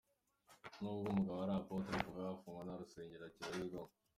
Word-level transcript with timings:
N’ubwo 0.79 1.07
umugabo 1.11 1.39
ari 1.43 1.53
Apotre, 1.59 1.95
kuva 2.05 2.19
yafungwa 2.27 2.61
nta 2.63 2.75
rusengero 2.81 3.23
akibarizwamo. 3.25 3.93